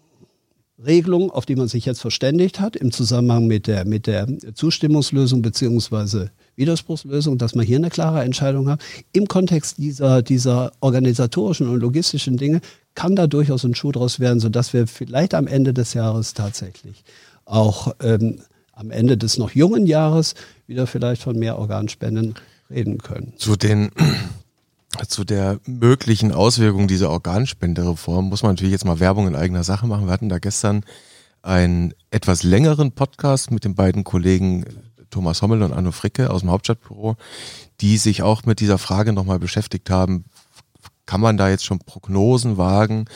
Regelung, 0.85 1.31
auf 1.31 1.47
die 1.47 1.57
man 1.57 1.69
sich 1.69 1.85
jetzt 1.85 2.01
verständigt 2.01 2.61
hat, 2.61 2.77
im 2.77 2.93
Zusammenhang 2.93 3.47
mit 3.47 3.67
der, 3.67 3.85
mit 3.85 4.07
der 4.07 4.27
Zustimmungslösung 4.55 5.43
beziehungsweise 5.43 6.31
Widerspruchslösung, 6.57 7.39
dass 7.39 7.55
man 7.55 7.65
hier 7.65 7.77
eine 7.77 7.91
klare 7.91 8.23
Entscheidung 8.23 8.69
hat. 8.69 8.81
Im 9.13 9.27
Kontext 9.27 9.79
dieser, 9.79 10.23
dieser 10.23 10.73
organisatorischen 10.81 11.69
und 11.69 11.81
logistischen 11.81 12.37
Dinge 12.37 12.61
kann 12.95 13.17
da 13.17 13.27
durchaus 13.27 13.65
ein 13.65 13.75
Schuh 13.75 13.93
draus 13.93 14.21
werden, 14.21 14.41
sodass 14.41 14.73
wir 14.73 14.87
vielleicht 14.87 15.35
am 15.35 15.47
Ende 15.47 15.73
des 15.73 15.95
Jahres 15.95 16.35
tatsächlich 16.35 17.05
auch 17.45 17.95
ähm, 18.03 18.41
am 18.73 18.91
Ende 18.91 19.17
des 19.17 19.39
noch 19.39 19.51
jungen 19.51 19.87
Jahres 19.87 20.35
wieder 20.67 20.87
vielleicht 20.87 21.23
von 21.23 21.39
mehr 21.39 21.59
Organspenden 21.59 22.35
reden 22.71 22.99
können. 22.99 23.35
Zu 23.37 23.57
den 23.57 23.91
zu 25.09 25.25
der 25.25 25.59
möglichen 25.67 26.33
Auswirkung 26.33 26.87
dieser 26.87 27.11
Organspendereform 27.11 28.29
muss 28.29 28.43
man 28.43 28.53
natürlich 28.53 28.73
jetzt 28.73 28.85
mal 28.85 29.01
Werbung 29.01 29.27
in 29.27 29.35
eigener 29.35 29.65
Sache 29.65 29.87
machen. 29.87 30.07
Wir 30.07 30.13
hatten 30.13 30.29
da 30.29 30.39
gestern 30.39 30.85
einen 31.43 31.95
etwas 32.11 32.43
längeren 32.43 32.93
Podcast 32.93 33.51
mit 33.51 33.65
den 33.65 33.75
beiden 33.75 34.05
Kollegen 34.05 34.65
Thomas 35.11 35.43
Hommel 35.43 35.63
und 35.63 35.73
Anno 35.73 35.93
Fricke 35.93 36.31
aus 36.31 36.41
dem 36.41 36.51
Hauptstadtbüro, 36.51 37.17
die 37.81 37.99
sich 37.99 38.23
auch 38.23 38.45
mit 38.45 38.61
dieser 38.61 38.79
Frage 38.79 39.13
nochmal 39.13 39.39
beschäftigt 39.39 39.91
haben. 39.91 40.25
Kann 41.05 41.21
man 41.21 41.37
da 41.37 41.49
jetzt 41.49 41.65
schon 41.65 41.81
Prognosen 41.81 42.57
wagen? 42.57 43.07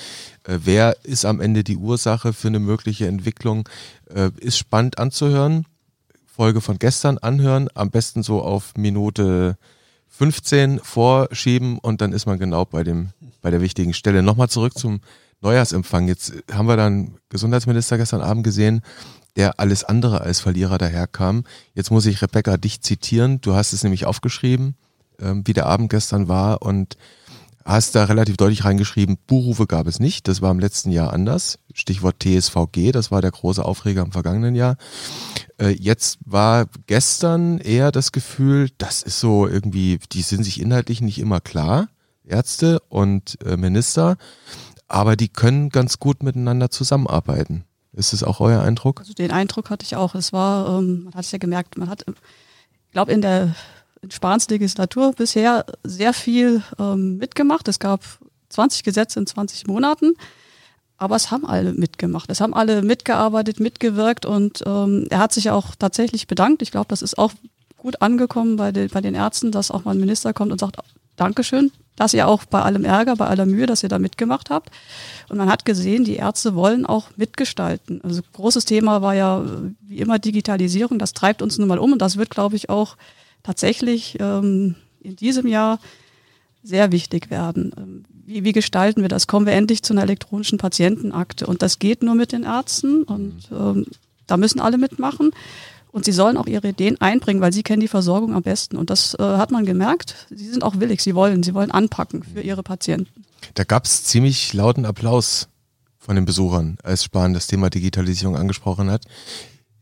Äh, 0.44 0.58
wer 0.64 0.96
ist 1.04 1.24
am 1.24 1.40
Ende 1.40 1.62
die 1.62 1.76
Ursache 1.76 2.32
für 2.32 2.48
eine 2.48 2.58
mögliche 2.58 3.06
Entwicklung? 3.06 3.68
Äh, 4.12 4.30
ist 4.38 4.58
spannend 4.58 4.98
anzuhören. 4.98 5.66
Folge 6.26 6.60
von 6.60 6.78
gestern 6.78 7.16
anhören, 7.16 7.68
am 7.74 7.90
besten 7.90 8.22
so 8.22 8.42
auf 8.42 8.74
Minute 8.76 9.56
15 10.16 10.80
vorschieben 10.82 11.78
und 11.78 12.00
dann 12.00 12.12
ist 12.12 12.24
man 12.26 12.38
genau 12.38 12.64
bei 12.64 12.82
dem, 12.84 13.10
bei 13.42 13.50
der 13.50 13.60
wichtigen 13.60 13.92
Stelle. 13.92 14.22
Nochmal 14.22 14.48
zurück 14.48 14.76
zum 14.76 15.00
Neujahrsempfang. 15.42 16.08
Jetzt 16.08 16.32
haben 16.50 16.66
wir 16.66 16.76
dann 16.76 17.16
Gesundheitsminister 17.28 17.98
gestern 17.98 18.22
Abend 18.22 18.42
gesehen, 18.42 18.80
der 19.36 19.60
alles 19.60 19.84
andere 19.84 20.22
als 20.22 20.40
Verlierer 20.40 20.78
daherkam. 20.78 21.44
Jetzt 21.74 21.90
muss 21.90 22.06
ich 22.06 22.22
Rebecca 22.22 22.56
dich 22.56 22.80
zitieren. 22.80 23.42
Du 23.42 23.54
hast 23.54 23.74
es 23.74 23.82
nämlich 23.82 24.06
aufgeschrieben, 24.06 24.74
ähm, 25.20 25.42
wie 25.46 25.52
der 25.52 25.66
Abend 25.66 25.90
gestern 25.90 26.28
war 26.28 26.62
und 26.62 26.96
hast 27.66 27.96
da 27.96 28.04
relativ 28.04 28.36
deutlich 28.36 28.64
reingeschrieben, 28.64 29.18
Buchrufe 29.26 29.66
gab 29.66 29.88
es 29.88 29.98
nicht. 29.98 30.28
Das 30.28 30.40
war 30.40 30.52
im 30.52 30.60
letzten 30.60 30.92
Jahr 30.92 31.12
anders. 31.12 31.58
Stichwort 31.74 32.22
TSVG, 32.22 32.92
das 32.92 33.10
war 33.10 33.20
der 33.20 33.32
große 33.32 33.64
Aufreger 33.64 34.02
im 34.02 34.12
vergangenen 34.12 34.54
Jahr. 34.54 34.76
Äh, 35.58 35.70
jetzt 35.70 36.18
war 36.24 36.66
gestern 36.86 37.58
eher 37.58 37.90
das 37.90 38.12
Gefühl, 38.12 38.70
das 38.78 39.02
ist 39.02 39.18
so 39.18 39.48
irgendwie, 39.48 39.98
die 40.12 40.22
sind 40.22 40.44
sich 40.44 40.60
inhaltlich 40.60 41.00
nicht 41.00 41.18
immer 41.18 41.40
klar, 41.40 41.88
Ärzte 42.24 42.80
und 42.88 43.38
äh, 43.44 43.56
Minister, 43.56 44.16
aber 44.86 45.16
die 45.16 45.28
können 45.28 45.70
ganz 45.70 45.98
gut 45.98 46.22
miteinander 46.22 46.70
zusammenarbeiten. 46.70 47.64
Ist 47.92 48.12
das 48.12 48.22
auch 48.22 48.40
euer 48.40 48.62
Eindruck? 48.62 49.00
Also 49.00 49.14
den 49.14 49.32
Eindruck 49.32 49.70
hatte 49.70 49.84
ich 49.84 49.96
auch. 49.96 50.14
Es 50.14 50.32
war, 50.32 50.78
ähm, 50.78 51.04
man 51.04 51.14
hat 51.14 51.24
es 51.24 51.32
ja 51.32 51.38
gemerkt, 51.38 51.78
man 51.78 51.88
hat, 51.88 52.04
ich 52.06 52.92
glaube, 52.92 53.12
in 53.12 53.22
der 53.22 53.54
Spahns 54.10 54.48
Legislatur 54.48 55.12
bisher 55.12 55.64
sehr 55.82 56.12
viel 56.12 56.62
ähm, 56.78 57.18
mitgemacht. 57.18 57.68
Es 57.68 57.78
gab 57.78 58.00
20 58.50 58.82
Gesetze 58.82 59.18
in 59.18 59.26
20 59.26 59.66
Monaten, 59.66 60.14
aber 60.96 61.16
es 61.16 61.30
haben 61.30 61.46
alle 61.46 61.72
mitgemacht. 61.72 62.30
Es 62.30 62.40
haben 62.40 62.54
alle 62.54 62.82
mitgearbeitet, 62.82 63.60
mitgewirkt 63.60 64.26
und 64.26 64.62
ähm, 64.66 65.06
er 65.10 65.18
hat 65.18 65.32
sich 65.32 65.50
auch 65.50 65.74
tatsächlich 65.76 66.26
bedankt. 66.26 66.62
Ich 66.62 66.70
glaube, 66.70 66.88
das 66.88 67.02
ist 67.02 67.18
auch 67.18 67.32
gut 67.76 68.00
angekommen 68.02 68.56
bei, 68.56 68.72
den, 68.72 68.88
bei 68.88 69.00
den 69.00 69.14
Ärzten, 69.14 69.52
dass 69.52 69.70
auch 69.70 69.84
mal 69.84 69.92
ein 69.92 70.00
Minister 70.00 70.32
kommt 70.32 70.52
und 70.52 70.58
sagt, 70.58 70.76
Dankeschön, 71.16 71.72
dass 71.96 72.12
ihr 72.12 72.28
auch 72.28 72.44
bei 72.44 72.60
allem 72.60 72.84
Ärger, 72.84 73.16
bei 73.16 73.26
aller 73.26 73.46
Mühe, 73.46 73.66
dass 73.66 73.82
ihr 73.82 73.88
da 73.88 73.98
mitgemacht 73.98 74.50
habt. 74.50 74.70
Und 75.28 75.38
man 75.38 75.48
hat 75.50 75.64
gesehen, 75.64 76.04
die 76.04 76.16
Ärzte 76.16 76.54
wollen 76.54 76.84
auch 76.84 77.08
mitgestalten. 77.16 78.00
Also 78.02 78.20
großes 78.34 78.66
Thema 78.66 79.00
war 79.00 79.14
ja 79.14 79.42
wie 79.80 79.98
immer 79.98 80.18
Digitalisierung. 80.18 80.98
Das 80.98 81.14
treibt 81.14 81.40
uns 81.40 81.56
nun 81.58 81.68
mal 81.68 81.78
um 81.78 81.92
und 81.92 82.02
das 82.02 82.18
wird, 82.18 82.30
glaube 82.30 82.54
ich, 82.54 82.68
auch 82.68 82.96
tatsächlich 83.46 84.16
ähm, 84.18 84.74
in 85.00 85.14
diesem 85.14 85.46
Jahr 85.46 85.78
sehr 86.64 86.90
wichtig 86.90 87.30
werden. 87.30 87.72
Ähm, 87.76 88.04
wie, 88.26 88.42
wie 88.42 88.52
gestalten 88.52 89.02
wir 89.02 89.08
das? 89.08 89.28
Kommen 89.28 89.46
wir 89.46 89.52
endlich 89.52 89.84
zu 89.84 89.92
einer 89.92 90.02
elektronischen 90.02 90.58
Patientenakte? 90.58 91.46
Und 91.46 91.62
das 91.62 91.78
geht 91.78 92.02
nur 92.02 92.16
mit 92.16 92.32
den 92.32 92.42
Ärzten 92.42 93.04
und 93.04 93.48
ähm, 93.52 93.86
da 94.26 94.36
müssen 94.36 94.60
alle 94.60 94.78
mitmachen. 94.78 95.30
Und 95.92 96.04
sie 96.04 96.12
sollen 96.12 96.36
auch 96.36 96.46
ihre 96.46 96.68
Ideen 96.68 97.00
einbringen, 97.00 97.40
weil 97.40 97.52
sie 97.52 97.62
kennen 97.62 97.80
die 97.80 97.88
Versorgung 97.88 98.34
am 98.34 98.42
besten. 98.42 98.76
Und 98.76 98.90
das 98.90 99.14
äh, 99.14 99.22
hat 99.22 99.52
man 99.52 99.64
gemerkt. 99.64 100.26
Sie 100.28 100.48
sind 100.48 100.62
auch 100.62 100.78
willig, 100.80 101.00
sie 101.00 101.14
wollen, 101.14 101.42
sie 101.44 101.54
wollen 101.54 101.70
anpacken 101.70 102.24
für 102.24 102.40
ihre 102.40 102.62
Patienten. 102.62 103.24
Da 103.54 103.64
gab 103.64 103.84
es 103.84 104.04
ziemlich 104.04 104.52
lauten 104.52 104.84
Applaus 104.84 105.48
von 105.98 106.16
den 106.16 106.24
Besuchern, 106.24 106.78
als 106.82 107.04
Spahn 107.04 107.32
das 107.32 107.46
Thema 107.46 107.70
Digitalisierung 107.70 108.36
angesprochen 108.36 108.90
hat. 108.90 109.04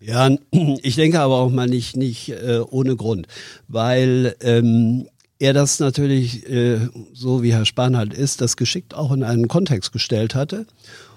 Ja, 0.07 0.31
ich 0.83 0.97
denke 0.97 1.21
aber 1.21 1.39
auch 1.39 1.51
mal 1.51 1.67
nicht, 1.67 1.97
nicht 1.97 2.29
äh, 2.31 2.61
ohne 2.71 2.97
Grund, 2.97 3.27
weil 3.69 4.37
ähm, 4.41 5.07
er 5.39 5.53
das 5.53 5.81
natürlich, 5.81 6.49
äh, 6.49 6.79
so 7.13 7.43
wie 7.43 7.53
Herr 7.53 7.65
Spahn 7.65 7.97
halt 7.97 8.13
ist, 8.13 8.41
das 8.41 8.57
geschickt 8.57 8.95
auch 8.95 9.13
in 9.13 9.23
einen 9.23 9.49
Kontext 9.49 9.93
gestellt 9.93 10.35
hatte 10.35 10.67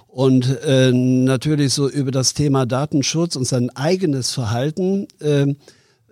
und 0.07 0.63
äh, 0.63 0.91
natürlich 0.91 1.73
so 1.73 1.89
über 1.89 2.11
das 2.11 2.33
Thema 2.33 2.65
Datenschutz 2.65 3.35
und 3.35 3.45
sein 3.45 3.69
eigenes 3.75 4.31
Verhalten 4.31 5.07
äh, 5.19 5.53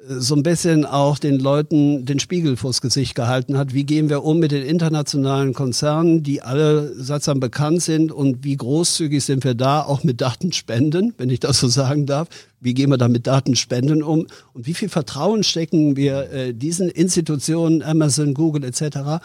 so 0.07 0.35
ein 0.35 0.43
bisschen 0.43 0.85
auch 0.85 1.17
den 1.17 1.39
Leuten 1.39 2.05
den 2.05 2.19
Spiegel 2.19 2.57
vors 2.57 2.81
Gesicht 2.81 3.15
gehalten 3.15 3.57
hat. 3.57 3.73
Wie 3.73 3.85
gehen 3.85 4.09
wir 4.09 4.23
um 4.23 4.39
mit 4.39 4.51
den 4.51 4.63
internationalen 4.63 5.53
Konzernen, 5.53 6.21
die 6.21 6.41
alle 6.41 6.93
sattsam 7.01 7.39
bekannt 7.39 7.81
sind 7.81 8.11
und 8.11 8.43
wie 8.43 8.55
großzügig 8.55 9.23
sind 9.23 9.43
wir 9.43 9.55
da 9.55 9.81
auch 9.81 10.03
mit 10.03 10.21
Datenspenden, 10.21 11.13
wenn 11.17 11.29
ich 11.29 11.39
das 11.39 11.59
so 11.59 11.67
sagen 11.67 12.05
darf. 12.05 12.27
Wie 12.59 12.73
gehen 12.73 12.89
wir 12.89 12.97
da 12.97 13.07
mit 13.07 13.27
Datenspenden 13.27 14.03
um 14.03 14.27
und 14.53 14.67
wie 14.67 14.73
viel 14.73 14.89
Vertrauen 14.89 15.43
stecken 15.43 15.95
wir 15.95 16.31
äh, 16.31 16.53
diesen 16.53 16.89
Institutionen, 16.89 17.81
Amazon, 17.81 18.33
Google 18.33 18.63
etc. 18.63 19.23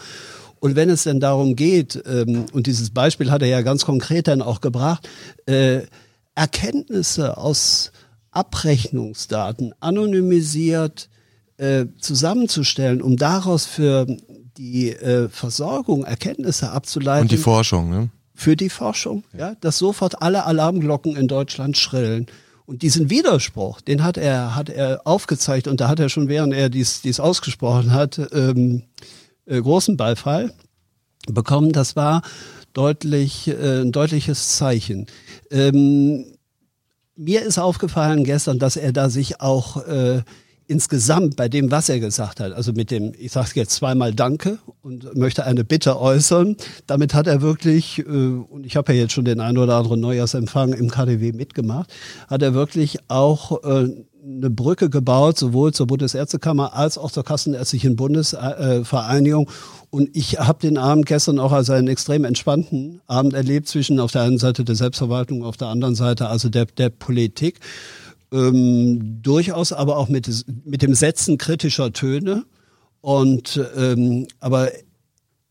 Und 0.61 0.77
wenn 0.77 0.91
es 0.91 1.05
denn 1.05 1.21
darum 1.21 1.57
geht, 1.57 2.03
ähm, 2.07 2.47
und 2.53 2.67
dieses 2.67 2.91
Beispiel 2.91 3.31
hat 3.31 3.43
er 3.43 3.49
ja 3.49 3.63
ganz 3.63 3.85
konkret 3.85 4.29
dann 4.29 4.43
auch 4.43 4.61
gebracht, 4.61 5.09
äh, 5.47 5.81
Erkenntnisse 6.35 7.37
aus 7.37 7.93
Abrechnungsdaten 8.31 9.75
anonymisiert 9.81 11.09
äh, 11.57 11.87
zusammenzustellen, 11.99 13.03
um 13.03 13.17
daraus 13.17 13.67
für 13.67 14.07
die 14.57 14.91
äh, 14.91 15.29
Versorgung 15.29 16.05
Erkenntnisse 16.05 16.71
abzuleiten. 16.71 17.23
Und 17.23 17.33
die 17.33 17.37
Forschung, 17.37 17.91
ne? 17.91 18.11
Für 18.35 18.57
die 18.57 18.71
Forschung, 18.71 19.25
ja, 19.37 19.55
dass 19.61 19.77
sofort 19.79 20.23
alle 20.23 20.47
Alarmglocken 20.47 21.17
in 21.17 21.29
Deutschland 21.29 21.77
schrillen. 21.77 22.27
Und 22.65 22.83
diesen 22.83 23.11
Widerspruch, 23.11 23.81
den 23.81 24.03
hat 24.03 24.17
er, 24.17 24.55
hat 24.55 24.69
er 24.71 25.03
aufgezeigt 25.05 25.67
und 25.67 25.81
da 25.81 25.89
hat 25.89 25.99
er 25.99 26.09
schon, 26.09 26.29
während 26.29 26.55
er 26.55 26.71
dies, 26.71 27.03
dies 27.03 27.21
ausgesprochen 27.21 27.93
hat, 27.93 28.21
ähm, 28.33 28.85
äh, 29.45 29.61
großen 29.61 29.97
Beifall 29.97 30.55
bekommen. 31.27 31.73
Das 31.73 31.97
war 31.97 32.23
deutlich, 32.73 33.49
äh, 33.49 33.83
ein 33.83 33.93
deutliches 33.93 34.57
Zeichen. 34.57 35.07
Ähm, 35.51 36.25
mir 37.21 37.43
ist 37.43 37.59
aufgefallen 37.59 38.25
gestern, 38.25 38.59
dass 38.59 38.77
er 38.77 38.93
da 38.93 39.11
sich 39.11 39.41
auch 39.41 39.87
äh, 39.87 40.23
insgesamt 40.67 41.37
bei 41.37 41.49
dem, 41.49 41.71
was 41.71 41.89
er 41.89 42.01
gesagt 42.01 42.41
hat, 42.41 42.53
also 42.53 42.73
mit 42.73 42.91
dem, 42.91 43.13
ich 43.19 43.33
sage 43.33 43.51
jetzt 43.55 43.73
zweimal 43.75 44.15
Danke 44.15 44.59
und 44.83 45.17
möchte 45.17 45.45
eine 45.45 45.65
Bitte 45.65 46.01
äußern, 46.01 46.57
damit 46.87 47.13
hat 47.13 47.27
er 47.27 47.43
wirklich, 47.43 47.99
äh, 47.99 48.03
und 48.03 48.65
ich 48.65 48.77
habe 48.77 48.93
ja 48.95 49.01
jetzt 49.03 49.13
schon 49.13 49.25
den 49.25 49.41
einen 49.41 49.59
oder 49.59 49.77
anderen 49.77 50.01
Neujahrsempfang 50.01 50.73
im 50.73 50.91
KDW 50.91 51.33
mitgemacht, 51.33 51.93
hat 52.29 52.43
er 52.43 52.55
wirklich 52.55 52.99
auch 53.09 53.65
äh, 53.65 53.89
eine 54.23 54.51
Brücke 54.51 54.91
gebaut, 54.91 55.39
sowohl 55.39 55.73
zur 55.73 55.87
Bundesärztekammer 55.87 56.75
als 56.75 56.99
auch 56.99 57.11
zur 57.11 57.25
Kassenärztlichen 57.25 57.97
Bundesvereinigung. 57.97 59.49
Und 59.91 60.11
ich 60.15 60.39
habe 60.39 60.61
den 60.61 60.79
Abend 60.79 61.07
gestern 61.07 61.39
auch 61.39 61.53
als 61.53 61.71
einen 61.71 61.89
extrem 61.89 62.25
entspannten 62.25 63.01
Abend 63.07 63.35
erlebt 63.35 63.69
zwischen 63.69 63.99
auf 63.99 64.13
der 64.13 64.23
einen 64.23 64.39
Seite 64.39 64.65
der 64.65 64.75
Selbstverwaltung, 64.75 65.45
auf 65.45 65.57
der 65.57 65.69
anderen 65.69 65.95
Seite 65.95 66.29
also 66.29 66.49
der, 66.49 66.67
der 66.67 66.91
Politik 66.91 67.61
ähm, 68.33 69.23
durchaus 69.23 69.73
aber 69.73 69.97
auch 69.97 70.09
mit, 70.09 70.29
mit 70.65 70.83
dem 70.83 70.95
Setzen 70.95 71.39
kritischer 71.39 71.93
Töne. 71.93 72.45
Und 73.01 73.61
ähm, 73.77 74.27
aber 74.41 74.69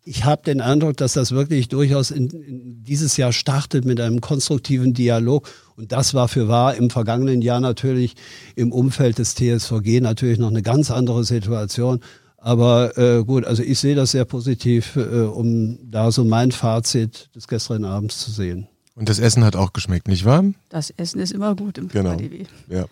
ich 0.10 0.26
habe 0.26 0.42
den 0.42 0.60
Eindruck, 0.60 0.98
dass 0.98 1.14
das 1.14 1.32
wirklich 1.34 1.68
durchaus 1.68 2.10
in, 2.10 2.30
in 2.30 2.84
dieses 2.84 3.16
Jahr 3.16 3.32
startet 3.32 3.86
mit 3.86 4.02
einem 4.02 4.22
konstruktiven 4.22 4.96
Dialog. 4.96 5.48
Und 5.76 5.92
das 5.92 6.16
war 6.16 6.28
für 6.28 6.48
wahr 6.48 6.74
im 6.74 6.90
vergangenen 6.90 7.44
Jahr 7.44 7.60
natürlich 7.60 8.16
im 8.56 8.72
Umfeld 8.72 9.20
des 9.20 9.36
TSVG 9.36 10.02
natürlich 10.02 10.40
noch 10.40 10.50
eine 10.50 10.64
ganz 10.64 10.90
andere 10.90 11.24
Situation. 11.24 12.00
Aber 12.38 12.98
äh, 12.98 13.24
gut, 13.24 13.46
also 13.46 13.62
ich 13.62 13.78
sehe 13.78 13.94
das 13.94 14.10
sehr 14.10 14.26
positiv, 14.26 14.96
äh, 14.96 15.00
um 15.00 15.78
da 15.92 16.12
so 16.12 16.26
mein 16.26 16.52
Fazit 16.52 17.30
des 17.36 17.48
gestrigen 17.48 17.86
Abends 17.86 18.18
zu 18.18 18.32
sehen. 18.32 18.68
Und 18.96 19.10
das 19.10 19.20
Essen 19.20 19.46
hat 19.46 19.56
auch 19.56 19.74
geschmeckt, 19.74 20.08
nicht 20.08 20.26
wahr? 20.26 20.44
Das 20.70 20.90
Essen 20.90 21.20
ist 21.20 21.34
immer 21.34 21.56
gut 21.56 21.78
im 21.78 21.88
genau. 21.88 22.18
KDW. 22.18 22.46
Ja. 22.68 22.86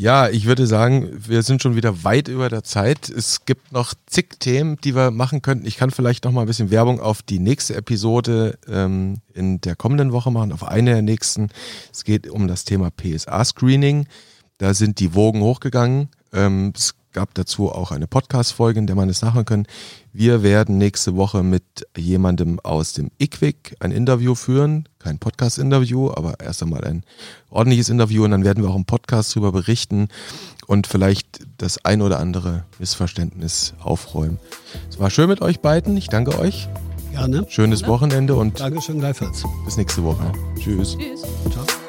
Ja, 0.00 0.30
ich 0.30 0.46
würde 0.46 0.66
sagen, 0.66 1.10
wir 1.28 1.42
sind 1.42 1.60
schon 1.60 1.76
wieder 1.76 2.04
weit 2.04 2.28
über 2.28 2.48
der 2.48 2.64
Zeit. 2.64 3.10
Es 3.10 3.44
gibt 3.44 3.70
noch 3.70 3.92
zig 4.06 4.40
Themen, 4.40 4.78
die 4.82 4.96
wir 4.96 5.10
machen 5.10 5.42
könnten. 5.42 5.66
Ich 5.66 5.76
kann 5.76 5.90
vielleicht 5.90 6.24
noch 6.24 6.32
mal 6.32 6.40
ein 6.40 6.46
bisschen 6.46 6.70
Werbung 6.70 7.00
auf 7.00 7.20
die 7.20 7.38
nächste 7.38 7.74
Episode 7.74 8.58
ähm, 8.66 9.18
in 9.34 9.60
der 9.60 9.76
kommenden 9.76 10.12
Woche 10.12 10.30
machen, 10.30 10.52
auf 10.52 10.64
eine 10.64 10.92
der 10.92 11.02
nächsten. 11.02 11.50
Es 11.92 12.04
geht 12.04 12.30
um 12.30 12.48
das 12.48 12.64
Thema 12.64 12.90
PSA-Screening. 12.90 14.06
Da 14.56 14.72
sind 14.72 15.00
die 15.00 15.14
Wogen 15.14 15.42
hochgegangen. 15.42 16.08
Ähm, 16.32 16.72
es 16.74 16.94
gab 17.12 17.34
dazu 17.34 17.70
auch 17.70 17.90
eine 17.90 18.06
Podcast-Folge, 18.06 18.78
in 18.78 18.86
der 18.86 18.96
man 18.96 19.08
es 19.08 19.22
nachhören 19.22 19.44
kann. 19.44 19.66
Wir 20.12 20.42
werden 20.42 20.78
nächste 20.78 21.16
Woche 21.16 21.42
mit 21.42 21.62
jemandem 21.96 22.60
aus 22.60 22.92
dem 22.92 23.10
IQWIC 23.18 23.76
ein 23.80 23.90
Interview 23.92 24.34
führen. 24.34 24.88
Kein 24.98 25.18
Podcast-Interview, 25.18 26.10
aber 26.10 26.40
erst 26.40 26.62
einmal 26.62 26.84
ein 26.84 27.04
ordentliches 27.50 27.88
Interview 27.88 28.24
und 28.24 28.30
dann 28.32 28.44
werden 28.44 28.62
wir 28.62 28.70
auch 28.70 28.76
im 28.76 28.84
Podcast 28.84 29.34
darüber 29.34 29.52
berichten 29.52 30.08
und 30.66 30.86
vielleicht 30.86 31.40
das 31.58 31.84
ein 31.84 32.02
oder 32.02 32.20
andere 32.20 32.64
Missverständnis 32.78 33.74
aufräumen. 33.80 34.38
Es 34.88 34.98
war 34.98 35.10
schön 35.10 35.28
mit 35.28 35.40
euch 35.42 35.60
beiden. 35.60 35.96
Ich 35.96 36.08
danke 36.08 36.38
euch. 36.38 36.68
Gerne. 37.10 37.44
Schönes 37.48 37.80
Gerne. 37.80 37.94
Wochenende 37.94 38.34
und 38.36 38.60
Dankeschön 38.60 39.00
gleichfalls. 39.00 39.44
bis 39.64 39.76
nächste 39.76 40.04
Woche. 40.04 40.32
Tschüss. 40.58 40.96
Tschüss. 40.96 41.22
Ciao. 41.50 41.79